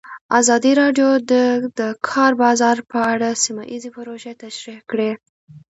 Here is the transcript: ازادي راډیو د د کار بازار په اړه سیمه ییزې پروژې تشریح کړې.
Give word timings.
ازادي 0.39 0.71
راډیو 0.81 1.09
د 1.31 1.33
د 1.79 1.81
کار 2.09 2.31
بازار 2.43 2.77
په 2.91 2.99
اړه 3.13 3.29
سیمه 3.43 3.63
ییزې 3.71 3.89
پروژې 3.95 4.33
تشریح 4.43 4.79
کړې. 4.91 5.11